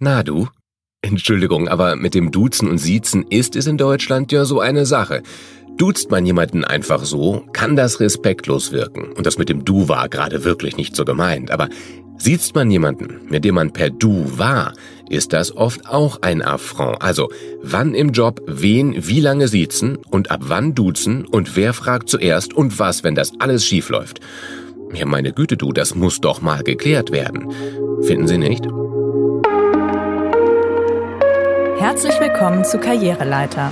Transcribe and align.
Na 0.00 0.22
du? 0.22 0.48
Entschuldigung, 1.02 1.68
aber 1.68 1.96
mit 1.96 2.14
dem 2.14 2.30
Duzen 2.30 2.68
und 2.68 2.78
Siezen 2.78 3.24
ist 3.28 3.54
es 3.56 3.66
in 3.66 3.76
Deutschland 3.76 4.32
ja 4.32 4.44
so 4.44 4.58
eine 4.58 4.86
Sache. 4.86 5.22
Duzt 5.76 6.10
man 6.10 6.26
jemanden 6.26 6.64
einfach 6.64 7.04
so, 7.04 7.44
kann 7.52 7.76
das 7.76 8.00
respektlos 8.00 8.72
wirken. 8.72 9.12
Und 9.12 9.26
das 9.26 9.38
mit 9.38 9.48
dem 9.48 9.64
Du 9.64 9.88
war 9.88 10.08
gerade 10.08 10.44
wirklich 10.44 10.76
nicht 10.76 10.96
so 10.96 11.04
gemeint. 11.04 11.50
Aber 11.50 11.68
siezt 12.16 12.54
man 12.54 12.70
jemanden, 12.70 13.20
mit 13.28 13.44
dem 13.44 13.56
man 13.56 13.72
per 13.72 13.90
Du 13.90 14.38
war, 14.38 14.72
ist 15.08 15.32
das 15.32 15.56
oft 15.56 15.88
auch 15.88 16.22
ein 16.22 16.42
Affront. 16.42 17.00
Also, 17.00 17.30
wann 17.62 17.94
im 17.94 18.10
Job 18.10 18.40
wen 18.46 19.06
wie 19.06 19.20
lange 19.20 19.46
siezen 19.46 19.98
und 20.10 20.30
ab 20.30 20.40
wann 20.44 20.74
duzen 20.74 21.24
und 21.24 21.54
wer 21.54 21.72
fragt 21.72 22.08
zuerst 22.08 22.54
und 22.54 22.78
was, 22.78 23.04
wenn 23.04 23.14
das 23.14 23.32
alles 23.38 23.64
schief 23.64 23.90
läuft. 23.90 24.20
Ja, 24.92 25.06
meine 25.06 25.32
Güte, 25.32 25.56
du, 25.56 25.72
das 25.72 25.94
muss 25.94 26.20
doch 26.20 26.40
mal 26.40 26.62
geklärt 26.62 27.10
werden. 27.10 27.52
Finden 28.02 28.28
Sie 28.28 28.38
nicht? 28.38 28.64
Herzlich 31.84 32.18
willkommen 32.18 32.64
zu 32.64 32.78
Karriereleiter. 32.78 33.70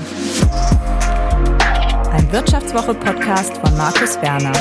Ein 2.10 2.30
Wirtschaftswoche-Podcast 2.30 3.56
von 3.56 3.74
Markus 3.78 4.20
Werner. 4.20 4.52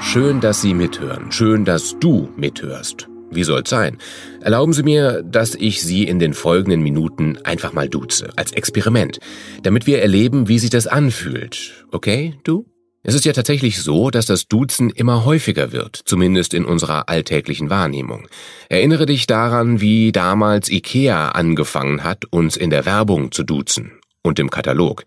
Schön, 0.00 0.40
dass 0.40 0.62
Sie 0.62 0.72
mithören. 0.72 1.32
Schön, 1.32 1.64
dass 1.64 1.98
du 1.98 2.28
mithörst. 2.36 3.08
Wie 3.32 3.42
soll's 3.42 3.70
sein? 3.70 3.98
Erlauben 4.40 4.72
Sie 4.72 4.84
mir, 4.84 5.24
dass 5.24 5.56
ich 5.56 5.82
Sie 5.82 6.04
in 6.04 6.20
den 6.20 6.32
folgenden 6.32 6.82
Minuten 6.82 7.38
einfach 7.42 7.72
mal 7.72 7.88
duze, 7.88 8.30
als 8.36 8.52
Experiment, 8.52 9.18
damit 9.64 9.88
wir 9.88 10.00
erleben, 10.00 10.46
wie 10.46 10.60
sich 10.60 10.70
das 10.70 10.86
anfühlt. 10.86 11.84
Okay, 11.90 12.34
du? 12.44 12.66
Es 13.08 13.14
ist 13.14 13.24
ja 13.24 13.32
tatsächlich 13.32 13.80
so, 13.80 14.10
dass 14.10 14.26
das 14.26 14.48
Duzen 14.48 14.90
immer 14.90 15.24
häufiger 15.24 15.70
wird, 15.70 15.94
zumindest 16.06 16.52
in 16.54 16.64
unserer 16.64 17.08
alltäglichen 17.08 17.70
Wahrnehmung. 17.70 18.26
Erinnere 18.68 19.06
dich 19.06 19.28
daran, 19.28 19.80
wie 19.80 20.10
damals 20.10 20.68
IKEA 20.68 21.28
angefangen 21.28 22.02
hat, 22.02 22.24
uns 22.24 22.56
in 22.56 22.70
der 22.70 22.84
Werbung 22.84 23.30
zu 23.30 23.44
duzen 23.44 23.92
und 24.22 24.40
im 24.40 24.50
Katalog. 24.50 25.04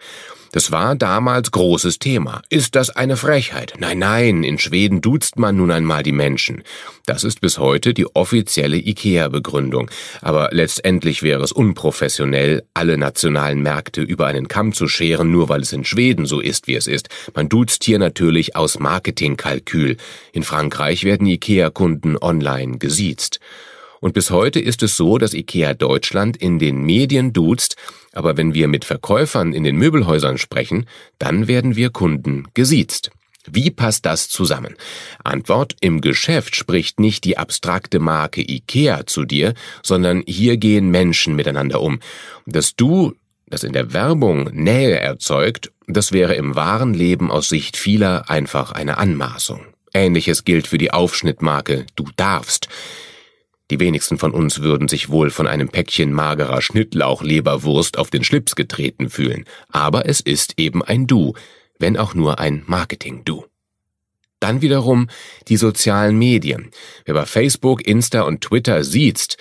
Das 0.52 0.72
war 0.72 0.96
damals 0.96 1.52
großes 1.52 2.00
Thema. 2.00 2.42
Ist 2.50 2.76
das 2.76 2.90
eine 2.90 3.18
Frechheit? 3.18 3.74
Nein, 3.78 4.00
nein, 4.00 4.44
in 4.44 4.58
Schweden 4.58 5.02
duzt 5.02 5.38
man 5.38 5.58
nun 5.58 5.70
einmal 5.70 6.02
die 6.02 6.12
Menschen. 6.12 6.64
Das 7.06 7.24
ist 7.24 7.40
bis 7.42 7.60
heute 7.60 7.94
die 7.94 8.08
offizielle 8.16 8.78
IKEA-Begründung. 8.78 9.92
Aber 10.22 10.50
letztendlich 10.52 11.22
wäre 11.22 11.44
es 11.44 11.52
unprofessionell, 11.52 12.64
alle 12.74 12.98
nationalen 12.98 13.62
Märkte 13.62 14.02
über 14.02 14.26
einen 14.28 14.48
Kamm 14.48 14.74
zu 14.74 14.88
scheren, 14.88 15.32
nur 15.32 15.50
weil 15.50 15.62
es 15.62 15.74
in 15.74 15.86
Schweden 15.86 16.26
so 16.26 16.40
ist, 16.40 16.68
wie 16.68 16.76
es 16.76 16.88
ist. 16.88 17.10
Man 17.36 17.48
duzt 17.48 17.84
hier 17.84 18.00
natürlich 18.00 18.56
aus 18.56 18.80
Marketingkalkül. 18.80 19.98
In 20.34 20.44
Frankreich 20.44 21.04
werden 21.04 21.28
IKEA-Kunden 21.28 22.18
online 22.18 22.80
gesiezt. 22.80 23.40
Und 24.00 24.14
bis 24.14 24.32
heute 24.32 24.60
ist 24.60 24.84
es 24.84 24.96
so, 24.96 25.18
dass 25.18 25.34
IKEA 25.34 25.74
Deutschland 25.74 26.38
in 26.38 26.60
den 26.60 26.84
Medien 26.84 27.34
duzt, 27.34 27.76
aber 28.14 28.38
wenn 28.38 28.54
wir 28.54 28.68
mit 28.68 28.86
Verkäufern 28.86 29.54
in 29.54 29.64
den 29.64 29.76
Möbelhäusern 29.76 30.38
sprechen, 30.38 30.86
dann 31.18 31.48
werden 31.48 31.76
wir 31.76 31.90
Kunden 31.90 32.48
gesiezt. 32.54 33.12
Wie 33.52 33.72
passt 33.72 34.06
das 34.06 34.30
zusammen? 34.30 34.76
Antwort, 35.24 35.76
im 35.82 36.02
Geschäft 36.02 36.56
spricht 36.56 37.00
nicht 37.00 37.24
die 37.24 37.38
abstrakte 37.38 38.00
Marke 38.00 38.42
IKEA 38.42 39.06
zu 39.06 39.26
dir, 39.26 39.54
sondern 39.82 40.24
hier 40.28 40.58
gehen 40.58 40.92
Menschen 40.92 41.36
miteinander 41.36 41.82
um. 41.82 42.00
Das 42.46 42.76
Du, 42.76 43.14
das 43.48 43.64
in 43.64 43.74
der 43.74 43.94
Werbung 43.94 44.50
Nähe 44.54 45.00
erzeugt, 45.00 45.72
das 45.88 46.12
wäre 46.12 46.36
im 46.36 46.56
wahren 46.56 46.94
Leben 46.94 47.32
aus 47.32 47.50
Sicht 47.50 47.78
vieler 47.78 48.30
einfach 48.30 48.72
eine 48.72 48.98
Anmaßung. 48.98 49.66
Ähnliches 49.94 50.46
gilt 50.46 50.68
für 50.68 50.78
die 50.78 50.92
Aufschnittmarke 50.92 51.86
Du 51.96 52.06
darfst. 52.16 52.70
Die 53.72 53.80
wenigsten 53.80 54.18
von 54.18 54.32
uns 54.32 54.62
würden 54.62 54.88
sich 54.88 55.10
wohl 55.10 55.30
von 55.30 55.48
einem 55.48 55.70
Päckchen 55.70 56.12
magerer 56.12 56.62
Schnittlauchleberwurst 56.62 57.98
auf 57.98 58.10
den 58.10 58.24
Schlips 58.24 58.56
getreten 58.56 59.10
fühlen, 59.10 59.46
aber 59.70 60.08
es 60.08 60.20
ist 60.22 60.54
eben 60.58 60.84
ein 60.84 61.06
Du, 61.06 61.34
wenn 61.78 61.98
auch 61.98 62.14
nur 62.14 62.40
ein 62.40 62.64
Marketing-Du. 62.66 63.46
Dann 64.40 64.62
wiederum 64.62 65.08
die 65.48 65.58
sozialen 65.58 66.18
Medien. 66.18 66.72
Wer 67.06 67.14
bei 67.14 67.26
Facebook, 67.26 67.86
Insta 67.86 68.22
und 68.22 68.42
Twitter 68.42 68.84
sieht, 68.84 69.38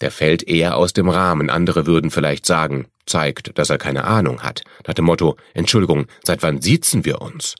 der 0.00 0.10
fällt 0.10 0.46
eher 0.46 0.76
aus 0.76 0.92
dem 0.92 1.08
Rahmen. 1.08 1.50
Andere 1.50 1.86
würden 1.86 2.10
vielleicht 2.10 2.44
sagen, 2.46 2.86
zeigt, 3.06 3.58
dass 3.58 3.70
er 3.70 3.78
keine 3.78 4.04
Ahnung 4.04 4.42
hat. 4.42 4.62
Nach 4.86 4.94
dem 4.94 5.06
Motto, 5.06 5.36
Entschuldigung, 5.54 6.06
seit 6.24 6.42
wann 6.42 6.60
siezen 6.60 7.04
wir 7.04 7.22
uns? 7.22 7.54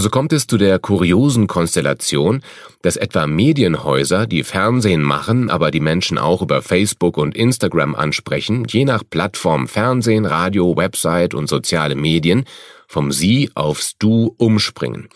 So 0.00 0.10
kommt 0.10 0.32
es 0.32 0.46
zu 0.46 0.58
der 0.58 0.78
kuriosen 0.78 1.48
Konstellation, 1.48 2.42
dass 2.82 2.96
etwa 2.96 3.26
Medienhäuser, 3.26 4.28
die 4.28 4.44
Fernsehen 4.44 5.02
machen, 5.02 5.50
aber 5.50 5.72
die 5.72 5.80
Menschen 5.80 6.18
auch 6.18 6.40
über 6.40 6.62
Facebook 6.62 7.16
und 7.16 7.34
Instagram 7.34 7.96
ansprechen, 7.96 8.64
je 8.68 8.84
nach 8.84 9.02
Plattform 9.10 9.66
Fernsehen, 9.66 10.24
Radio, 10.24 10.76
Website 10.76 11.34
und 11.34 11.48
soziale 11.48 11.96
Medien, 11.96 12.44
vom 12.86 13.10
Sie 13.10 13.50
aufs 13.56 13.98
Du 13.98 14.36
umspringen. 14.38 15.08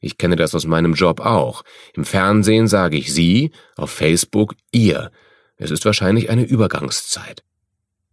Ich 0.00 0.16
kenne 0.16 0.36
das 0.36 0.54
aus 0.54 0.64
meinem 0.64 0.94
Job 0.94 1.18
auch. 1.18 1.64
Im 1.94 2.04
Fernsehen 2.04 2.68
sage 2.68 2.98
ich 2.98 3.12
Sie, 3.12 3.50
auf 3.76 3.90
Facebook 3.90 4.54
Ihr. 4.70 5.10
Es 5.56 5.72
ist 5.72 5.84
wahrscheinlich 5.84 6.30
eine 6.30 6.44
Übergangszeit. 6.44 7.42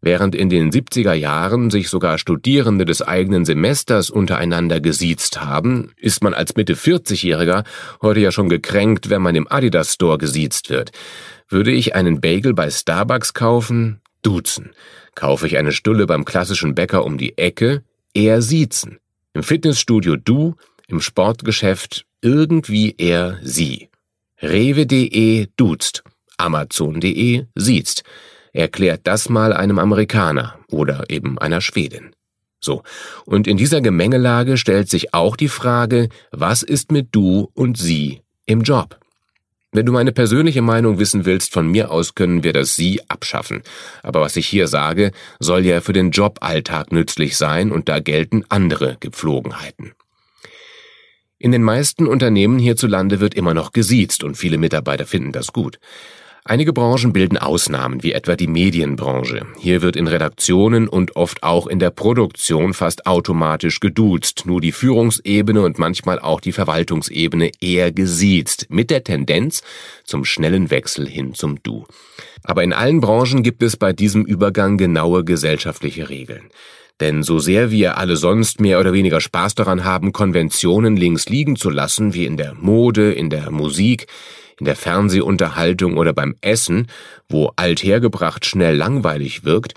Während 0.02 0.36
in 0.36 0.50
den 0.50 0.72
70er 0.72 1.14
Jahren 1.14 1.72
sich 1.72 1.90
sogar 1.90 2.18
Studierende 2.18 2.86
des 2.86 3.02
eigenen 3.02 3.46
Semesters 3.46 4.10
untereinander 4.10 4.80
gesiezt 4.80 5.42
haben, 5.42 5.92
ist 5.98 6.24
man 6.24 6.34
als 6.34 6.56
Mitte 6.56 6.76
40-Jähriger 6.76 7.64
heute 8.02 8.20
ja 8.20 8.32
schon 8.32 8.48
gekränkt, 8.48 9.10
wenn 9.10 9.22
man 9.22 9.36
im 9.36 9.48
Adidas 9.52 9.94
Store 9.94 10.18
gesiezt 10.18 10.70
wird. 10.70 10.92
Würde 11.50 11.72
ich 11.72 11.96
einen 11.96 12.22
Bagel 12.22 12.54
bei 12.54 12.70
Starbucks 12.70 13.34
kaufen? 13.34 14.02
Duzen. 14.22 14.72
Kaufe 15.16 15.48
ich 15.48 15.58
eine 15.58 15.72
Stulle 15.72 16.06
beim 16.06 16.26
klassischen 16.26 16.76
Bäcker 16.76 17.04
um 17.04 17.18
die 17.18 17.38
Ecke? 17.38 17.84
Eher 18.14 18.42
siezen. 18.42 19.00
Im 19.34 19.42
Fitnessstudio 19.42 20.16
du, 20.16 20.56
im 20.88 21.02
Sportgeschäft 21.02 22.06
irgendwie 22.22 22.96
eher 22.98 23.40
sie. 23.42 23.90
Rewe.de 24.42 25.48
duzt. 25.56 26.04
Amazon.de 26.38 27.46
siezt. 27.56 28.04
Erklärt 28.58 29.02
das 29.04 29.30
mal 29.30 29.54
einem 29.54 29.78
Amerikaner 29.78 30.58
oder 30.72 31.12
eben 31.12 31.38
einer 31.38 31.62
Schwedin. 31.62 32.16
So, 32.60 32.82
und 33.24 33.46
in 33.46 33.56
dieser 33.56 33.82
Gemengelage 33.82 34.58
stellt 34.58 34.90
sich 34.90 35.14
auch 35.14 35.36
die 35.36 35.48
Frage, 35.48 36.10
was 36.32 36.64
ist 36.64 36.92
mit 36.92 37.10
du 37.12 37.52
und 37.54 37.78
sie 37.78 38.22
im 38.48 38.64
Job? 38.64 39.00
Wenn 39.74 39.86
du 39.86 39.92
meine 39.92 40.12
persönliche 40.12 40.64
Meinung 40.64 40.98
wissen 40.98 41.26
willst, 41.26 41.54
von 41.54 41.68
mir 41.68 41.92
aus 41.92 42.16
können 42.16 42.44
wir 42.44 42.52
das 42.52 42.76
Sie 42.76 43.00
abschaffen. 43.10 43.62
Aber 44.02 44.22
was 44.22 44.36
ich 44.38 44.48
hier 44.48 44.68
sage, 44.68 45.12
soll 45.40 45.64
ja 45.64 45.80
für 45.80 45.94
den 45.94 46.10
Joballtag 46.10 46.92
nützlich 46.92 47.38
sein 47.38 47.72
und 47.72 47.88
da 47.88 48.00
gelten 48.00 48.44
andere 48.50 48.98
Gepflogenheiten. 49.00 49.92
In 51.38 51.52
den 51.52 51.62
meisten 51.62 52.08
Unternehmen 52.08 52.58
hierzulande 52.58 53.20
wird 53.20 53.36
immer 53.36 53.54
noch 53.54 53.72
gesiezt 53.72 54.24
und 54.24 54.36
viele 54.36 54.58
Mitarbeiter 54.58 55.06
finden 55.06 55.32
das 55.32 55.54
gut. 55.54 55.78
Einige 56.50 56.72
Branchen 56.72 57.12
bilden 57.12 57.38
Ausnahmen, 57.38 58.04
wie 58.04 58.14
etwa 58.14 58.38
die 58.38 58.48
Medienbranche. 58.48 59.46
Hier 59.60 59.82
wird 59.82 59.98
in 59.98 60.08
Redaktionen 60.08 60.88
und 60.88 61.18
oft 61.18 61.44
auch 61.44 61.68
in 61.68 61.78
der 61.78 61.90
Produktion 61.90 62.74
fast 62.74 63.06
automatisch 63.06 63.82
geduzt, 63.82 64.44
nur 64.46 64.62
die 64.62 64.72
Führungsebene 64.72 65.62
und 65.62 65.78
manchmal 65.78 66.20
auch 66.20 66.40
die 66.40 66.54
Verwaltungsebene 66.54 67.52
eher 67.60 67.92
gesiezt, 67.92 68.68
mit 68.70 68.92
der 68.92 69.04
Tendenz 69.04 69.62
zum 70.06 70.24
schnellen 70.24 70.72
Wechsel 70.72 71.06
hin 71.06 71.34
zum 71.34 71.62
Du. 71.64 71.86
Aber 72.46 72.64
in 72.64 72.72
allen 72.72 73.02
Branchen 73.02 73.44
gibt 73.44 73.62
es 73.62 73.76
bei 73.76 73.92
diesem 73.92 74.24
Übergang 74.24 74.78
genaue 74.78 75.26
gesellschaftliche 75.26 76.08
Regeln. 76.08 76.44
Denn 77.02 77.24
so 77.24 77.40
sehr 77.40 77.72
wir 77.72 77.98
alle 77.98 78.16
sonst 78.16 78.62
mehr 78.62 78.80
oder 78.80 78.94
weniger 78.94 79.20
Spaß 79.20 79.56
daran 79.56 79.84
haben, 79.84 80.14
Konventionen 80.14 80.96
links 80.96 81.28
liegen 81.28 81.58
zu 81.58 81.70
lassen, 81.70 82.14
wie 82.14 82.26
in 82.26 82.38
der 82.38 82.54
Mode, 82.54 83.12
in 83.12 83.30
der 83.30 83.52
Musik, 83.52 84.08
in 84.60 84.66
der 84.66 84.76
Fernsehunterhaltung 84.76 85.98
oder 85.98 86.14
beim 86.14 86.36
Essen, 86.42 86.88
wo 87.30 87.52
althergebracht 87.56 88.46
schnell 88.46 88.76
langweilig 88.76 89.44
wirkt, 89.44 89.74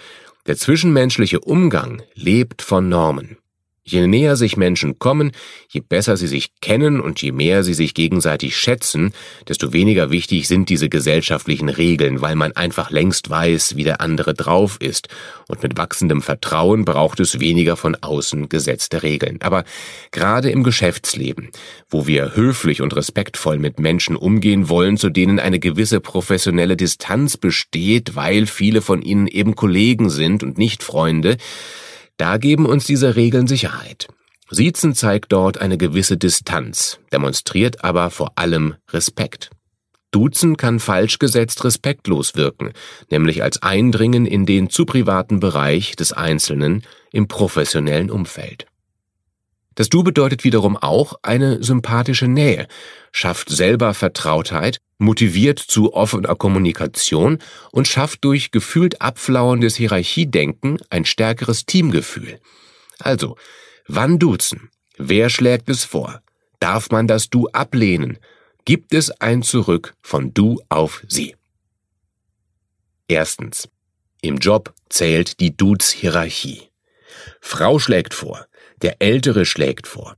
der 0.47 0.57
zwischenmenschliche 0.57 1.41
Umgang 1.41 2.03
lebt 2.15 2.63
von 2.63 2.89
Normen. 2.89 3.39
Je 3.83 4.07
näher 4.07 4.37
sich 4.37 4.59
Menschen 4.59 4.99
kommen, 4.99 5.33
je 5.69 5.81
besser 5.81 6.19
sie 6.19 6.27
sich 6.27 6.61
kennen 6.61 7.01
und 7.01 7.23
je 7.23 7.33
mehr 7.33 7.65
sie 7.65 7.73
sich 7.73 7.95
gegenseitig 7.95 8.57
schätzen, 8.57 9.13
desto 9.49 9.73
weniger 9.73 10.11
wichtig 10.11 10.49
sind 10.49 10.69
diese 10.69 10.91
gesellschaftlichen 10.91 11.71
Regeln, 11.71 12.21
weil 12.21 12.35
man 12.35 12.53
einfach 12.53 12.91
längst 12.91 13.31
weiß, 13.31 13.77
wie 13.77 13.85
der 13.85 14.03
andere 14.03 14.35
drauf 14.35 14.77
ist. 14.81 15.09
Und 15.49 15.63
mit 15.63 15.79
wachsendem 15.79 16.21
Vertrauen 16.21 16.85
braucht 16.85 17.21
es 17.21 17.41
weniger 17.41 17.77
von 17.77 17.97
außen 17.97 18.51
gesetzte 18.51 19.03
Regeln. 19.03 19.39
Aber 19.41 19.65
gerade 20.11 20.51
im 20.51 20.63
Geschäftsleben, 20.63 21.49
wo 21.89 22.07
wir 22.07 22.37
höflich 22.37 22.83
und 22.83 22.95
respektvoll 22.95 23.59
mit 23.59 23.81
Menschen 23.81 24.15
umgehen 24.15 24.69
wollen, 24.69 24.99
zu 24.99 25.09
denen 25.09 25.41
eine 25.41 25.59
gewisse 25.59 26.01
professionelle 26.01 26.77
Distanz 26.77 27.39
besteht, 27.39 28.15
weil 28.15 28.47
viele 28.47 28.83
von 28.83 29.01
ihnen 29.01 29.27
eben 29.27 29.57
Kollegen 29.57 30.11
sind 30.11 30.43
und 30.43 30.59
nicht 30.59 30.83
Freunde, 30.83 31.39
da 32.21 32.37
geben 32.37 32.67
uns 32.67 32.85
diese 32.85 33.17
Regeln 33.17 33.47
Sicherheit. 33.47 34.09
Siezen 34.51 34.95
zeigt 34.95 35.33
dort 35.33 35.59
eine 35.59 35.79
gewisse 35.79 36.17
Distanz, 36.17 36.99
demonstriert 37.13 37.83
aber 37.83 38.11
vor 38.11 38.33
allem 38.37 38.75
Respekt. 38.91 39.51
Duzen 40.11 40.57
kann 40.57 40.81
falsch 40.81 41.19
gesetzt 41.19 41.65
respektlos 41.65 42.35
wirken, 42.35 42.73
nämlich 43.11 43.43
als 43.43 43.63
Eindringen 43.63 44.27
in 44.27 44.45
den 44.45 44.69
zu 44.69 44.85
privaten 44.85 45.41
Bereich 45.41 45.95
des 45.97 46.13
Einzelnen 46.13 46.83
im 47.13 47.29
professionellen 47.29 48.11
Umfeld. 48.11 48.67
Das 49.77 49.89
Du 49.89 50.03
bedeutet 50.03 50.45
wiederum 50.45 50.77
auch 50.77 51.15
eine 51.23 51.63
sympathische 51.63 52.27
Nähe, 52.27 52.67
schafft 53.13 53.49
selber 53.49 53.95
Vertrautheit, 53.95 54.79
motiviert 55.01 55.59
zu 55.59 55.95
offener 55.95 56.37
Kommunikation 56.37 57.39
und 57.73 57.89
schafft 57.89 58.25
durch 58.25 58.51
gefühlt 58.51 59.01
abflauendes 59.01 59.77
Hierarchiedenken 59.77 60.79
ein 60.91 61.05
stärkeres 61.05 61.67
Teamgefühl. 61.67 62.41
Also, 62.99 63.37
wann 63.89 64.19
duzen? 64.19 64.71
Wer 64.97 65.31
schlägt 65.31 65.69
es 65.71 65.85
vor? 65.85 66.21
Darf 66.59 66.91
man 66.91 67.07
das 67.07 67.31
Du 67.31 67.49
ablehnen? 67.49 68.19
Gibt 68.65 68.93
es 68.93 69.11
ein 69.11 69.43
Zurück 69.43 69.95
von 70.03 70.35
Du 70.35 70.61
auf 70.69 71.03
Sie? 71.09 71.35
Erstens. 73.09 73.69
Im 74.23 74.37
Job 74.37 74.75
zählt 74.91 75.41
die 75.41 75.57
Dudes-Hierarchie. 75.57 76.69
Frau 77.41 77.79
schlägt 77.79 78.13
vor, 78.13 78.47
der 78.83 79.01
Ältere 79.01 79.47
schlägt 79.47 79.87
vor. 79.87 80.17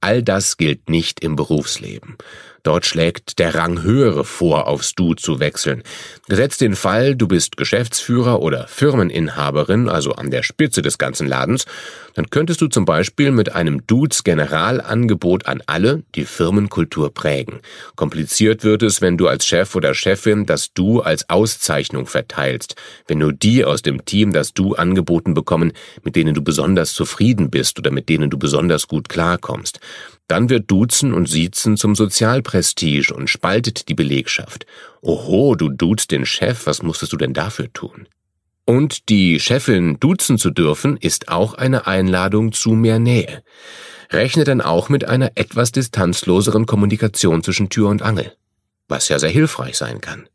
All 0.00 0.22
das 0.22 0.56
gilt 0.56 0.90
nicht 0.90 1.20
im 1.20 1.36
Berufsleben. 1.36 2.18
Dort 2.64 2.86
schlägt 2.86 3.38
der 3.38 3.54
Rang 3.54 3.82
höhere 3.82 4.24
vor, 4.24 4.66
aufs 4.66 4.94
Du 4.94 5.12
zu 5.12 5.38
wechseln. 5.38 5.82
Gesetzt 6.28 6.62
den 6.62 6.74
Fall, 6.74 7.14
du 7.14 7.28
bist 7.28 7.58
Geschäftsführer 7.58 8.40
oder 8.40 8.66
Firmeninhaberin, 8.68 9.90
also 9.90 10.12
an 10.12 10.30
der 10.30 10.42
Spitze 10.42 10.80
des 10.80 10.96
ganzen 10.96 11.28
Ladens, 11.28 11.66
dann 12.14 12.30
könntest 12.30 12.62
du 12.62 12.68
zum 12.68 12.86
Beispiel 12.86 13.32
mit 13.32 13.54
einem 13.54 13.86
Dudes 13.86 14.24
Generalangebot 14.24 15.46
an 15.46 15.62
alle 15.66 16.04
die 16.14 16.24
Firmenkultur 16.24 17.12
prägen. 17.12 17.60
Kompliziert 17.96 18.64
wird 18.64 18.82
es, 18.82 19.02
wenn 19.02 19.18
du 19.18 19.28
als 19.28 19.46
Chef 19.46 19.74
oder 19.74 19.92
Chefin 19.92 20.46
das 20.46 20.72
Du 20.72 21.00
als 21.00 21.28
Auszeichnung 21.28 22.06
verteilst, 22.06 22.76
wenn 23.06 23.18
nur 23.18 23.34
die 23.34 23.64
aus 23.64 23.82
dem 23.82 24.06
Team 24.06 24.32
das 24.32 24.54
Du 24.54 24.74
angeboten 24.74 25.34
bekommen, 25.34 25.72
mit 26.02 26.16
denen 26.16 26.34
du 26.34 26.42
besonders 26.42 26.94
zufrieden 26.94 27.50
bist 27.50 27.78
oder 27.78 27.90
mit 27.90 28.08
denen 28.08 28.30
du 28.30 28.38
besonders 28.38 28.88
gut 28.88 29.10
klarkommst. 29.10 29.80
Dann 30.26 30.48
wird 30.48 30.70
Duzen 30.70 31.12
und 31.12 31.28
Siezen 31.28 31.76
zum 31.76 31.94
Sozialprestige 32.54 33.14
und 33.14 33.28
spaltet 33.28 33.88
die 33.88 33.94
Belegschaft. 33.94 34.66
Oho, 35.00 35.54
du 35.56 35.70
duzt 35.70 36.10
den 36.10 36.24
Chef, 36.24 36.66
was 36.66 36.82
musstest 36.82 37.12
du 37.12 37.16
denn 37.16 37.34
dafür 37.34 37.72
tun? 37.72 38.08
Und 38.64 39.08
die 39.08 39.40
Chefin 39.40 39.98
duzen 40.00 40.38
zu 40.38 40.50
dürfen, 40.50 40.96
ist 40.96 41.28
auch 41.28 41.54
eine 41.54 41.86
Einladung 41.86 42.52
zu 42.52 42.70
mehr 42.70 42.98
Nähe. 42.98 43.42
Rechne 44.10 44.44
dann 44.44 44.60
auch 44.60 44.88
mit 44.88 45.04
einer 45.04 45.32
etwas 45.34 45.72
distanzloseren 45.72 46.64
Kommunikation 46.66 47.42
zwischen 47.42 47.68
Tür 47.68 47.88
und 47.88 48.02
Angel, 48.02 48.32
was 48.88 49.08
ja 49.08 49.18
sehr 49.18 49.30
hilfreich 49.30 49.76
sein 49.76 50.00
kann. 50.00 50.28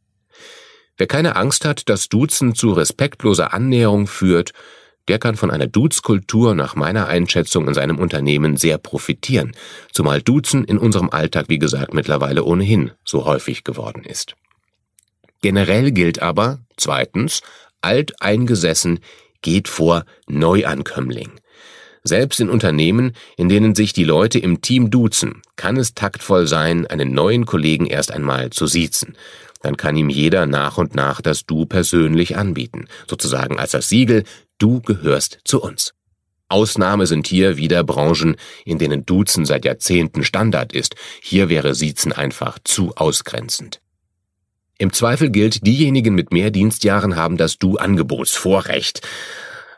Wer 0.97 1.07
keine 1.07 1.37
Angst 1.37 1.63
hat, 1.65 1.87
dass 1.87 2.09
Duzen 2.09 2.53
zu 2.53 2.73
respektloser 2.73 3.53
Annäherung 3.53 4.05
führt, 4.05 4.51
der 5.09 5.19
kann 5.19 5.35
von 5.35 5.51
einer 5.51 5.67
Dudes-Kultur 5.67 6.55
nach 6.55 6.75
meiner 6.75 7.07
Einschätzung 7.07 7.67
in 7.67 7.73
seinem 7.73 7.97
Unternehmen 7.97 8.57
sehr 8.57 8.77
profitieren, 8.77 9.51
zumal 9.91 10.21
Duzen 10.21 10.63
in 10.63 10.77
unserem 10.77 11.09
Alltag, 11.09 11.45
wie 11.49 11.59
gesagt, 11.59 11.93
mittlerweile 11.93 12.43
ohnehin 12.43 12.91
so 13.03 13.25
häufig 13.25 13.63
geworden 13.63 14.03
ist. 14.03 14.35
Generell 15.41 15.91
gilt 15.91 16.21
aber, 16.21 16.59
zweitens, 16.77 17.41
alteingesessen 17.81 18.99
geht 19.41 19.67
vor 19.67 20.05
Neuankömmling. 20.27 21.31
Selbst 22.03 22.39
in 22.39 22.49
Unternehmen, 22.49 23.13
in 23.35 23.49
denen 23.49 23.75
sich 23.75 23.93
die 23.93 24.03
Leute 24.03 24.39
im 24.39 24.61
Team 24.61 24.89
duzen, 24.89 25.41
kann 25.55 25.75
es 25.75 25.95
taktvoll 25.95 26.47
sein, 26.47 26.87
einen 26.87 27.13
neuen 27.13 27.45
Kollegen 27.45 27.87
erst 27.87 28.11
einmal 28.11 28.51
zu 28.51 28.67
siezen. 28.67 29.17
Dann 29.61 29.75
kann 29.75 29.97
ihm 29.97 30.09
jeder 30.09 30.45
nach 30.45 30.77
und 30.77 30.95
nach 30.95 31.19
das 31.19 31.45
Du 31.45 31.65
persönlich 31.65 32.37
anbieten, 32.37 32.87
sozusagen 33.07 33.59
als 33.59 33.71
das 33.71 33.89
Siegel, 33.89 34.23
Du 34.59 34.81
gehörst 34.81 35.39
zu 35.45 35.61
uns. 35.61 35.93
Ausnahme 36.49 37.07
sind 37.07 37.27
hier 37.27 37.57
wieder 37.57 37.83
Branchen, 37.83 38.35
in 38.65 38.77
denen 38.77 39.05
Duzen 39.05 39.45
seit 39.45 39.65
Jahrzehnten 39.65 40.23
Standard 40.23 40.73
ist. 40.73 40.95
Hier 41.21 41.47
wäre 41.47 41.75
Siezen 41.75 42.11
einfach 42.11 42.59
zu 42.63 42.93
ausgrenzend. 42.95 43.79
Im 44.77 44.91
Zweifel 44.93 45.29
gilt, 45.29 45.65
diejenigen 45.65 46.15
mit 46.15 46.33
mehr 46.33 46.51
Dienstjahren 46.51 47.15
haben 47.15 47.37
das 47.37 47.57
Du-Angebotsvorrecht. 47.57 49.01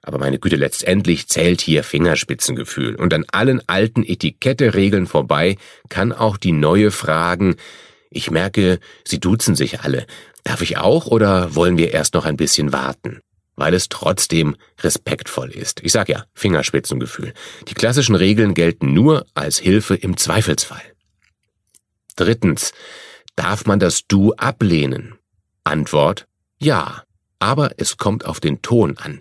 Aber 0.02 0.18
meine 0.18 0.40
Güte, 0.40 0.56
letztendlich 0.56 1.28
zählt 1.28 1.62
hier 1.62 1.84
Fingerspitzengefühl. 1.84 2.96
Und 2.96 3.14
an 3.14 3.26
allen 3.32 3.62
alten 3.68 4.04
Etikette-Regeln 4.04 5.08
vorbei 5.08 5.58
kann 5.90 6.12
auch 6.12 6.38
die 6.38 6.54
neue 6.54 6.92
fragen, 6.92 7.56
ich 8.10 8.30
merke, 8.30 8.80
Sie 9.06 9.20
duzen 9.20 9.56
sich 9.56 9.82
alle. 9.82 10.06
Darf 10.44 10.62
ich 10.62 10.78
auch 10.78 11.08
oder 11.08 11.56
wollen 11.56 11.78
wir 11.78 11.94
erst 11.94 12.14
noch 12.14 12.26
ein 12.26 12.36
bisschen 12.36 12.74
warten? 12.74 13.22
Weil 13.56 13.74
es 13.74 13.90
trotzdem 13.90 14.56
respektvoll 14.82 15.52
ist. 15.52 15.82
Ich 15.84 15.92
sag 15.92 16.10
ja, 16.10 16.26
Fingerspitzengefühl. 16.34 17.34
Die 17.68 17.74
klassischen 17.74 18.16
Regeln 18.16 18.54
gelten 18.54 18.94
nur 18.94 19.26
als 19.34 19.60
Hilfe 19.60 19.96
im 19.96 20.18
Zweifelsfall. 20.18 20.82
Drittens, 22.16 22.74
darf 23.36 23.66
man 23.66 23.80
das 23.80 24.08
Du 24.08 24.34
ablehnen? 24.34 25.16
Antwort, 25.64 26.28
ja. 26.60 27.04
Aber 27.40 27.72
es 27.78 27.98
kommt 27.98 28.26
auf 28.26 28.40
den 28.40 28.62
Ton 28.62 28.98
an. 28.98 29.20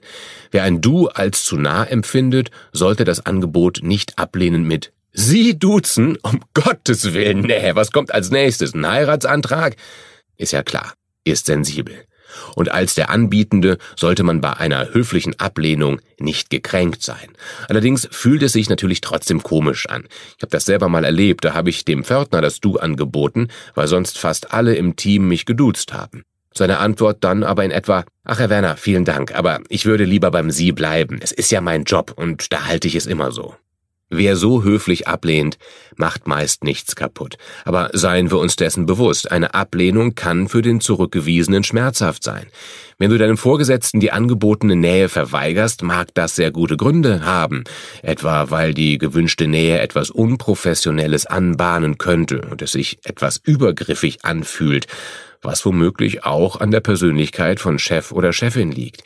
Wer 0.51 0.65
ein 0.65 0.83
Du 0.83 1.09
als 1.09 1.45
zu 1.45 1.57
nah 1.57 1.85
empfindet, 1.85 2.51
sollte 2.71 3.05
das 3.05 3.25
Angebot 3.25 3.81
nicht 3.83 4.19
ablehnen 4.19 4.65
mit 4.65 4.93
Sie 5.13 5.59
duzen? 5.59 6.19
Um 6.23 6.41
Gottes 6.55 7.15
Willen, 7.15 7.41
nee, 7.41 7.75
was 7.75 7.93
kommt 7.93 8.13
als 8.13 8.31
nächstes? 8.31 8.75
Ein 8.75 8.87
Heiratsantrag? 8.87 9.77
Ist 10.37 10.53
ja 10.53 10.63
klar, 10.63 10.93
ist 11.25 11.47
sensibel. 11.47 12.05
Und 12.55 12.71
als 12.71 12.95
der 12.95 13.11
Anbietende 13.11 13.79
sollte 13.97 14.23
man 14.23 14.41
bei 14.41 14.53
einer 14.53 14.93
höflichen 14.93 15.39
Ablehnung 15.39 16.01
nicht 16.19 16.51
gekränkt 16.51 17.03
sein. 17.03 17.29
Allerdings 17.69 18.09
fühlt 18.11 18.43
es 18.43 18.53
sich 18.53 18.69
natürlich 18.69 19.01
trotzdem 19.01 19.43
komisch 19.43 19.89
an. 19.89 20.05
Ich 20.37 20.43
habe 20.43 20.51
das 20.51 20.65
selber 20.65 20.89
mal 20.89 21.05
erlebt, 21.05 21.45
da 21.45 21.55
habe 21.55 21.71
ich 21.71 21.85
dem 21.85 22.05
Pförtner 22.05 22.41
das 22.41 22.61
Du 22.61 22.79
angeboten, 22.79 23.49
weil 23.75 23.89
sonst 23.89 24.19
fast 24.19 24.53
alle 24.53 24.75
im 24.75 24.97
Team 24.97 25.29
mich 25.29 25.47
geduzt 25.47 25.93
haben. 25.93 26.23
Seine 26.53 26.79
Antwort 26.79 27.23
dann 27.23 27.45
aber 27.45 27.65
in 27.65 27.71
etwa, 27.71 28.05
ach 28.25 28.41
Herr 28.41 28.51
Werner, 28.51 28.77
vielen 28.77 29.05
Dank, 29.05 29.35
aber 29.35 29.61
ich 29.69 29.87
würde 29.87 30.05
lieber 30.05 30.31
beim 30.31 30.51
Sie 30.51 30.73
bleiben. 30.73 31.21
Es 31.23 31.33
ist 31.33 31.51
ja 31.53 31.61
mein 31.61 31.85
Job 31.85 32.13
und 32.17 32.53
da 32.53 32.67
halte 32.67 32.89
ich 32.89 32.97
es 32.97 33.07
immer 33.07 33.31
so. 33.31 33.55
Wer 34.13 34.35
so 34.35 34.65
höflich 34.65 35.07
ablehnt, 35.07 35.57
macht 35.97 36.27
meist 36.27 36.65
nichts 36.65 36.97
kaputt. 36.97 37.39
Aber 37.65 37.91
seien 37.93 38.33
wir 38.33 38.39
uns 38.39 38.57
dessen 38.57 38.85
bewusst, 38.85 39.31
eine 39.31 39.55
Ablehnung 39.55 40.17
kann 40.17 40.49
für 40.49 40.63
den 40.63 40.81
Zurückgewiesenen 40.81 41.63
schmerzhaft 41.63 42.25
sein. 42.25 42.47
Wenn 42.99 43.11
du 43.11 43.19
deinem 43.19 43.37
Vorgesetzten 43.37 44.01
die 44.01 44.11
angebotene 44.11 44.75
Nähe 44.75 45.09
verweigerst, 45.09 45.83
mag 45.83 46.13
das 46.15 46.35
sehr 46.35 46.51
gute 46.51 46.77
Gründe 46.77 47.25
haben, 47.25 47.63
etwa 48.03 48.51
weil 48.51 48.75
die 48.75 48.99
gewünschte 48.99 49.47
Nähe 49.47 49.79
etwas 49.79 50.11
Unprofessionelles 50.11 51.27
anbahnen 51.27 51.97
könnte 51.97 52.41
und 52.51 52.63
es 52.63 52.73
sich 52.73 52.99
etwas 53.05 53.37
übergriffig 53.37 54.25
anfühlt, 54.25 54.89
was 55.41 55.65
womöglich 55.65 56.25
auch 56.25 56.61
an 56.61 56.73
der 56.73 56.81
Persönlichkeit 56.81 57.61
von 57.61 57.79
Chef 57.79 58.11
oder 58.11 58.33
Chefin 58.33 58.73
liegt. 58.73 59.05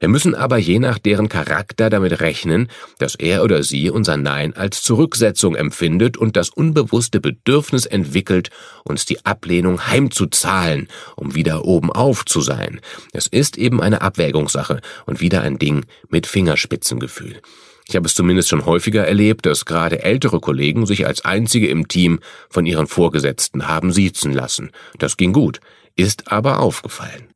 Wir 0.00 0.08
müssen 0.08 0.34
aber 0.34 0.58
je 0.58 0.78
nach 0.78 0.98
deren 0.98 1.28
Charakter 1.28 1.90
damit 1.90 2.20
rechnen, 2.20 2.68
dass 2.98 3.14
er 3.14 3.42
oder 3.42 3.62
sie 3.62 3.90
unser 3.90 4.16
Nein 4.16 4.54
als 4.54 4.82
Zurücksetzung 4.82 5.54
empfindet 5.54 6.16
und 6.16 6.36
das 6.36 6.50
unbewusste 6.50 7.20
Bedürfnis 7.20 7.86
entwickelt, 7.86 8.50
uns 8.84 9.06
die 9.06 9.24
Ablehnung 9.24 9.86
heimzuzahlen, 9.86 10.88
um 11.16 11.34
wieder 11.34 11.64
oben 11.64 11.90
auf 11.90 12.24
zu 12.24 12.40
sein. 12.40 12.80
Es 13.12 13.26
ist 13.26 13.56
eben 13.56 13.80
eine 13.80 14.02
Abwägungssache 14.02 14.80
und 15.06 15.20
wieder 15.20 15.42
ein 15.42 15.58
Ding 15.58 15.86
mit 16.08 16.26
Fingerspitzengefühl. 16.26 17.40
Ich 17.86 17.96
habe 17.96 18.06
es 18.06 18.14
zumindest 18.14 18.48
schon 18.48 18.64
häufiger 18.64 19.06
erlebt, 19.06 19.44
dass 19.44 19.66
gerade 19.66 20.02
ältere 20.02 20.40
Kollegen 20.40 20.86
sich 20.86 21.06
als 21.06 21.24
einzige 21.24 21.68
im 21.68 21.86
Team 21.86 22.20
von 22.48 22.64
ihren 22.64 22.86
Vorgesetzten 22.86 23.68
haben 23.68 23.92
siezen 23.92 24.32
lassen. 24.32 24.70
Das 24.98 25.16
ging 25.16 25.32
gut, 25.32 25.60
ist 25.94 26.32
aber 26.32 26.60
aufgefallen. 26.60 27.28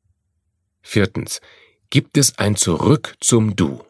Viertens 0.80 1.40
gibt 1.90 2.18
es 2.18 2.38
ein 2.38 2.56
Zurück 2.56 3.14
zum 3.20 3.56
Du. 3.56 3.80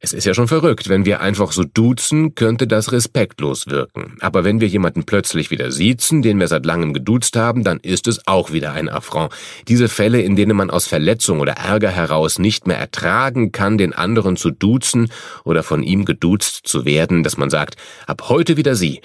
Es 0.00 0.12
ist 0.12 0.24
ja 0.24 0.32
schon 0.32 0.46
verrückt, 0.46 0.88
wenn 0.88 1.04
wir 1.04 1.20
einfach 1.20 1.50
so 1.50 1.64
duzen, 1.64 2.36
könnte 2.36 2.68
das 2.68 2.92
respektlos 2.92 3.66
wirken. 3.66 4.16
Aber 4.20 4.44
wenn 4.44 4.60
wir 4.60 4.68
jemanden 4.68 5.02
plötzlich 5.02 5.50
wieder 5.50 5.72
siezen, 5.72 6.22
den 6.22 6.38
wir 6.38 6.46
seit 6.46 6.64
langem 6.64 6.92
geduzt 6.92 7.34
haben, 7.34 7.64
dann 7.64 7.80
ist 7.80 8.06
es 8.06 8.24
auch 8.28 8.52
wieder 8.52 8.72
ein 8.72 8.88
Affront. 8.88 9.32
Diese 9.66 9.88
Fälle, 9.88 10.22
in 10.22 10.36
denen 10.36 10.56
man 10.56 10.70
aus 10.70 10.86
Verletzung 10.86 11.40
oder 11.40 11.54
Ärger 11.54 11.90
heraus 11.90 12.38
nicht 12.38 12.68
mehr 12.68 12.78
ertragen 12.78 13.50
kann, 13.50 13.76
den 13.76 13.92
anderen 13.92 14.36
zu 14.36 14.52
duzen 14.52 15.10
oder 15.42 15.64
von 15.64 15.82
ihm 15.82 16.04
geduzt 16.04 16.60
zu 16.62 16.84
werden, 16.84 17.24
dass 17.24 17.36
man 17.36 17.50
sagt, 17.50 17.74
ab 18.06 18.28
heute 18.28 18.56
wieder 18.56 18.76
Sie, 18.76 19.00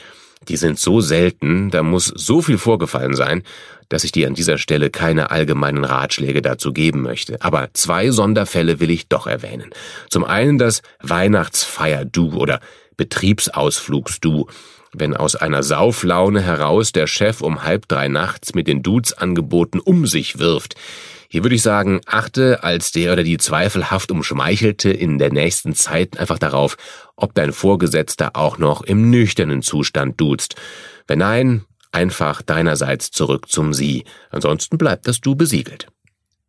die 0.48 0.58
sind 0.58 0.80
so 0.80 1.02
selten, 1.02 1.70
da 1.70 1.84
muss 1.84 2.06
so 2.08 2.42
viel 2.42 2.58
vorgefallen 2.58 3.16
sein, 3.16 3.44
dass 3.90 4.04
ich 4.04 4.12
dir 4.12 4.28
an 4.28 4.34
dieser 4.34 4.58
Stelle 4.58 4.90
keine 4.90 5.32
allgemeinen 5.32 5.86
Ratschläge 5.86 6.42
dazu 6.42 6.74
geben 6.74 7.02
möchte. 7.02 7.42
Aber 7.42 7.70
zwei 7.74 8.12
Sonderfälle 8.12 8.80
will 8.80 8.90
ich 8.90 9.08
doch 9.08 9.28
erwähnen. 9.28 9.70
Zum 10.10 10.24
einen 10.24 10.58
das 10.58 10.82
Weihnachtsfeier-Du 11.02 12.34
oder 12.34 12.60
Betriebsausflugsdu. 12.98 14.48
Wenn 14.94 15.16
aus 15.16 15.36
einer 15.36 15.64
Sauflaune 15.64 16.42
heraus 16.42 16.92
der 16.92 17.08
Chef 17.08 17.42
um 17.42 17.64
halb 17.64 17.88
drei 17.88 18.08
nachts 18.08 18.54
mit 18.54 18.68
den 18.68 18.84
Dudes-Angeboten 18.84 19.80
um 19.80 20.06
sich 20.06 20.40
wirft. 20.40 20.76
Hier 21.34 21.44
würde 21.44 21.56
ich 21.56 21.63
sagen, 21.63 22.00
achte 22.06 22.63
als 22.63 22.92
der 22.92 23.12
oder 23.12 23.24
die 23.24 23.40
zweifelhaft 23.40 24.12
umschmeichelte 24.12 24.92
in 24.92 25.18
der 25.18 25.34
nächsten 25.34 25.74
Zeit 25.74 26.20
einfach 26.20 26.38
darauf, 26.38 26.78
ob 27.16 27.34
dein 27.34 27.54
Vorgesetzter 27.54 28.36
auch 28.36 28.60
noch 28.60 28.84
im 28.84 29.10
nüchternen 29.10 29.63
Zustand 29.63 30.22
duzt. 30.22 30.54
Wenn 31.08 31.18
nein, 31.18 31.66
einfach 31.92 32.44
deinerseits 32.44 33.10
zurück 33.10 33.50
zum 33.50 33.74
Sie. 33.74 34.04
Ansonsten 34.30 34.78
bleibt 34.78 35.08
das 35.08 35.22
Du 35.22 35.36
besiegelt. 35.36 35.88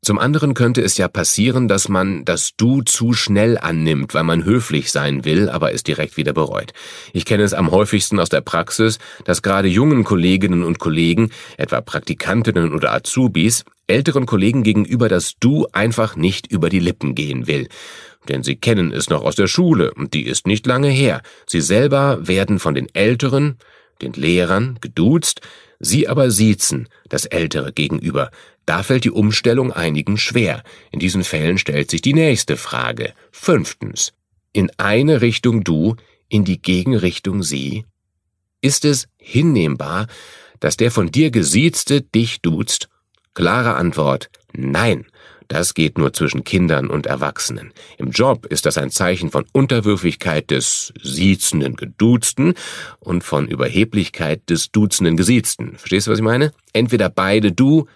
Zum 0.03 0.19
anderen 0.19 0.53
könnte 0.53 0.83
es 0.83 0.99
ja 0.99 1.09
passieren, 1.09 1.67
dass 1.67 1.89
man 1.89 2.27
das 2.27 2.51
Du 2.59 2.83
zu 2.83 3.15
schnell 3.15 3.57
annimmt, 3.57 4.13
weil 4.13 4.25
man 4.25 4.45
höflich 4.45 4.93
sein 4.93 5.25
will, 5.25 5.49
aber 5.49 5.73
es 5.73 5.83
direkt 5.83 6.19
wieder 6.19 6.35
bereut. 6.35 6.75
Ich 7.15 7.25
kenne 7.25 7.43
es 7.43 7.55
am 7.55 7.71
häufigsten 7.71 8.21
aus 8.21 8.29
der 8.29 8.43
Praxis, 8.43 8.99
dass 9.25 9.41
gerade 9.41 9.69
jungen 9.69 10.05
Kolleginnen 10.05 10.63
und 10.63 10.79
Kollegen, 10.79 11.31
etwa 11.57 11.81
Praktikantinnen 11.81 12.75
oder 12.75 12.93
Azubis, 12.93 13.65
älteren 13.87 14.27
Kollegen 14.27 14.63
gegenüber 14.63 15.09
das 15.09 15.35
Du 15.39 15.67
einfach 15.73 16.17
nicht 16.17 16.47
über 16.51 16.69
die 16.69 16.81
Lippen 16.81 17.15
gehen 17.15 17.47
will. 17.47 17.69
Denn 18.29 18.43
sie 18.43 18.57
kennen 18.57 18.93
es 18.93 19.11
noch 19.11 19.23
aus 19.23 19.37
der 19.37 19.47
Schule, 19.47 19.93
und 19.95 20.15
die 20.15 20.25
ist 20.25 20.47
nicht 20.47 20.67
lange 20.67 20.89
her. 20.89 21.23
Sie 21.47 21.61
selber 21.61 22.27
werden 22.27 22.59
von 22.59 22.75
den 22.75 22.93
Älteren, 22.95 23.59
den 24.01 24.13
Lehrern, 24.15 24.79
geduzt, 24.81 25.41
sie 25.79 26.09
aber 26.09 26.31
siezen, 26.31 26.89
das 27.09 27.27
Ältere 27.27 27.73
gegenüber. 27.73 28.31
Da 28.67 28.83
fällt 28.83 29.05
die 29.05 29.11
Umstellung 29.11 29.73
einigen 29.73 30.17
schwer. 30.17 30.63
In 30.91 31.01
diesen 31.01 31.23
Fällen 31.23 31.59
stellt 31.59 31.91
sich 31.91 32.01
die 32.01 32.15
nächste 32.15 32.57
Frage. 32.57 33.13
Fünftens. 33.31 34.13
In 34.53 34.71
eine 34.79 35.21
Richtung 35.21 35.65
du, 35.65 35.97
in 36.29 36.45
die 36.45 36.63
Gegenrichtung 36.63 37.43
sie? 37.43 37.85
Ist 38.61 38.87
es 38.87 39.09
hinnehmbar, 39.19 40.07
dass 40.61 40.79
der 40.79 40.91
von 40.91 41.11
dir 41.11 41.31
gesiezte 41.31 42.01
dich 42.01 42.41
duzt? 42.41 42.89
Klare 43.35 43.75
Antwort. 43.75 44.31
Nein. 44.53 45.07
Das 45.49 45.75
geht 45.75 45.99
nur 45.99 46.15
zwischen 46.15 46.43
Kindern 46.43 46.89
und 46.89 47.05
Erwachsenen. 47.05 47.73
Im 47.99 48.13
Job 48.13 48.47
ist 48.47 48.65
das 48.65 48.79
ein 48.79 48.91
Zeichen 48.91 49.31
von 49.31 49.45
Unterwürfigkeit 49.53 50.51
des 50.51 50.95
siezenden 51.03 51.77
Geduzten 51.77 52.55
und 52.99 53.23
von 53.25 53.47
Überheblichkeit 53.47 54.49
des 54.49 54.73
duzenden 54.73 55.19
Gesiezten. 55.19 55.77
Verstehst 55.77 56.07
du, 56.07 56.13
was 56.13 56.19
ich 56.19 56.25
meine? 56.25 56.55
Entweder 56.73 57.11
beide 57.11 57.53
du, 57.53 57.87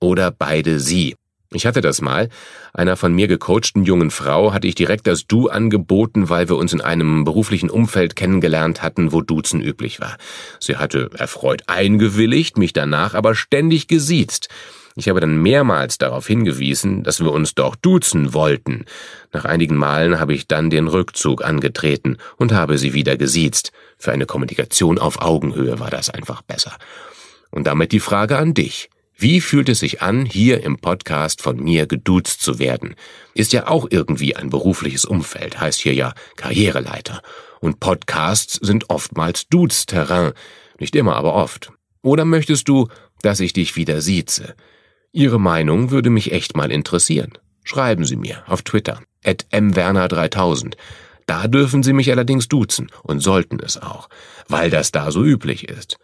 oder 0.00 0.30
beide 0.30 0.80
sie. 0.80 1.16
Ich 1.52 1.66
hatte 1.66 1.80
das 1.80 2.00
mal. 2.00 2.28
Einer 2.72 2.96
von 2.96 3.14
mir 3.14 3.28
gecoachten 3.28 3.84
jungen 3.84 4.10
Frau 4.10 4.52
hatte 4.52 4.66
ich 4.66 4.74
direkt 4.74 5.06
das 5.06 5.26
Du 5.26 5.48
angeboten, 5.48 6.28
weil 6.28 6.48
wir 6.48 6.56
uns 6.56 6.72
in 6.72 6.80
einem 6.80 7.24
beruflichen 7.24 7.70
Umfeld 7.70 8.16
kennengelernt 8.16 8.82
hatten, 8.82 9.12
wo 9.12 9.22
Duzen 9.22 9.62
üblich 9.62 10.00
war. 10.00 10.16
Sie 10.58 10.76
hatte 10.76 11.10
erfreut 11.16 11.62
eingewilligt, 11.68 12.58
mich 12.58 12.72
danach 12.72 13.14
aber 13.14 13.34
ständig 13.34 13.86
gesiezt. 13.86 14.48
Ich 14.96 15.08
habe 15.08 15.18
dann 15.18 15.42
mehrmals 15.42 15.98
darauf 15.98 16.28
hingewiesen, 16.28 17.02
dass 17.02 17.18
wir 17.18 17.32
uns 17.32 17.54
doch 17.56 17.74
duzen 17.74 18.32
wollten. 18.32 18.84
Nach 19.32 19.44
einigen 19.44 19.74
Malen 19.76 20.20
habe 20.20 20.34
ich 20.34 20.46
dann 20.46 20.70
den 20.70 20.86
Rückzug 20.86 21.44
angetreten 21.44 22.18
und 22.36 22.52
habe 22.52 22.78
sie 22.78 22.94
wieder 22.94 23.16
gesiezt. 23.16 23.72
Für 23.98 24.12
eine 24.12 24.26
Kommunikation 24.26 25.00
auf 25.00 25.20
Augenhöhe 25.20 25.80
war 25.80 25.90
das 25.90 26.10
einfach 26.10 26.42
besser. 26.42 26.76
Und 27.50 27.66
damit 27.66 27.90
die 27.90 28.00
Frage 28.00 28.38
an 28.38 28.54
dich. 28.54 28.88
Wie 29.16 29.40
fühlt 29.40 29.68
es 29.68 29.80
sich 29.80 30.02
an, 30.02 30.26
hier 30.26 30.62
im 30.62 30.78
Podcast 30.78 31.42
von 31.42 31.56
mir 31.56 31.86
geduzt 31.86 32.42
zu 32.42 32.58
werden? 32.58 32.94
Ist 33.34 33.52
ja 33.52 33.68
auch 33.68 33.86
irgendwie 33.90 34.36
ein 34.36 34.50
berufliches 34.50 35.04
Umfeld, 35.04 35.60
heißt 35.60 35.80
hier 35.80 35.94
ja 35.94 36.14
Karriereleiter. 36.36 37.22
Und 37.60 37.80
Podcasts 37.80 38.58
sind 38.60 38.90
oftmals 38.90 39.48
Dudes-Terrain. 39.48 40.32
Nicht 40.78 40.94
immer, 40.94 41.16
aber 41.16 41.34
oft. 41.34 41.72
Oder 42.02 42.24
möchtest 42.24 42.68
du, 42.68 42.88
dass 43.22 43.40
ich 43.40 43.52
dich 43.52 43.76
wieder 43.76 44.00
sieze? 44.00 44.54
Ihre 45.16 45.38
Meinung 45.38 45.92
würde 45.92 46.10
mich 46.10 46.32
echt 46.32 46.56
mal 46.56 46.72
interessieren. 46.72 47.38
Schreiben 47.62 48.04
Sie 48.04 48.16
mir 48.16 48.42
auf 48.48 48.62
Twitter, 48.62 49.00
at 49.24 49.46
mwerner3000. 49.52 50.74
Da 51.24 51.46
dürfen 51.46 51.84
Sie 51.84 51.92
mich 51.92 52.10
allerdings 52.10 52.48
duzen 52.48 52.90
und 53.04 53.20
sollten 53.20 53.60
es 53.60 53.80
auch, 53.80 54.08
weil 54.48 54.70
das 54.70 54.90
da 54.90 55.12
so 55.12 55.22
üblich 55.22 55.68
ist. 55.68 55.98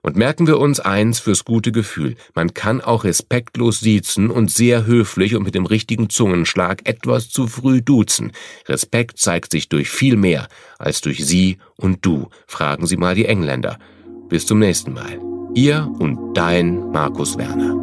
Und 0.00 0.14
merken 0.14 0.46
wir 0.46 0.60
uns 0.60 0.78
eins 0.78 1.18
fürs 1.18 1.44
gute 1.44 1.72
Gefühl. 1.72 2.14
Man 2.36 2.54
kann 2.54 2.80
auch 2.80 3.02
respektlos 3.02 3.80
siezen 3.80 4.30
und 4.30 4.48
sehr 4.48 4.86
höflich 4.86 5.34
und 5.34 5.42
mit 5.42 5.56
dem 5.56 5.66
richtigen 5.66 6.08
Zungenschlag 6.08 6.88
etwas 6.88 7.30
zu 7.30 7.48
früh 7.48 7.82
duzen. 7.82 8.30
Respekt 8.68 9.18
zeigt 9.18 9.50
sich 9.50 9.70
durch 9.70 9.90
viel 9.90 10.16
mehr 10.16 10.46
als 10.78 11.00
durch 11.00 11.26
Sie 11.26 11.58
und 11.76 12.06
Du. 12.06 12.28
Fragen 12.46 12.86
Sie 12.86 12.96
mal 12.96 13.16
die 13.16 13.26
Engländer. 13.26 13.80
Bis 14.28 14.46
zum 14.46 14.60
nächsten 14.60 14.92
Mal. 14.92 15.18
Ihr 15.54 15.90
und 15.98 16.34
dein 16.34 16.92
Markus 16.92 17.36
Werner. 17.36 17.82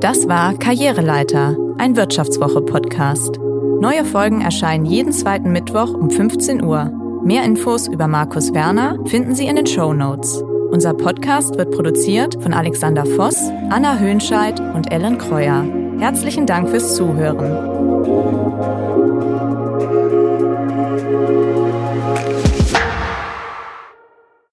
Das 0.00 0.28
war 0.28 0.54
Karriereleiter, 0.54 1.56
ein 1.78 1.96
Wirtschaftswoche-Podcast. 1.96 3.38
Neue 3.80 4.04
Folgen 4.04 4.40
erscheinen 4.40 4.84
jeden 4.84 5.12
zweiten 5.12 5.52
Mittwoch 5.52 5.94
um 5.94 6.10
15 6.10 6.62
Uhr. 6.62 6.90
Mehr 7.24 7.44
Infos 7.44 7.88
über 7.88 8.06
Markus 8.06 8.52
Werner 8.52 8.98
finden 9.06 9.34
Sie 9.34 9.46
in 9.46 9.56
den 9.56 9.66
Show 9.66 9.92
Notes. 9.92 10.42
Unser 10.70 10.94
Podcast 10.94 11.56
wird 11.56 11.70
produziert 11.70 12.42
von 12.42 12.52
Alexander 12.52 13.06
Voss, 13.06 13.38
Anna 13.70 13.98
Höhnscheid 13.98 14.60
und 14.60 14.92
Ellen 14.92 15.18
Kreuer. 15.18 15.64
Herzlichen 15.98 16.46
Dank 16.46 16.68
fürs 16.68 16.96
Zuhören. 16.96 17.73